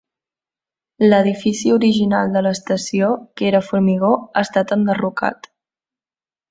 L'edifici 1.03 1.73
original 1.75 2.33
de 2.37 2.43
l'estació, 2.47 3.13
que 3.41 3.49
era 3.53 3.63
formigó, 3.69 4.13
ha 4.35 4.49
estat 4.49 4.79
enderrocat. 4.79 5.55